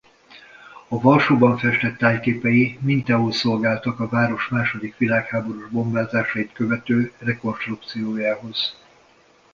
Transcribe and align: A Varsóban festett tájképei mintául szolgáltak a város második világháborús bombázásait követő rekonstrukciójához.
A 0.87 0.99
Varsóban 0.99 1.57
festett 1.57 1.97
tájképei 1.97 2.77
mintául 2.81 3.31
szolgáltak 3.31 3.99
a 3.99 4.07
város 4.09 4.47
második 4.47 4.97
világháborús 4.97 5.69
bombázásait 5.71 6.53
követő 6.53 7.11
rekonstrukciójához. 7.17 8.75